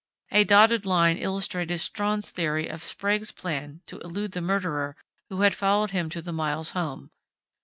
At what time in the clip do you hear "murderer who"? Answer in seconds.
4.41-5.41